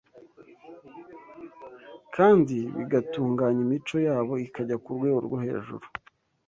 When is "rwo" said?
5.27-5.37